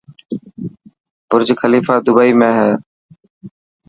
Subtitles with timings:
[1.29, 2.71] برجخليفا دبئي ۾ هي.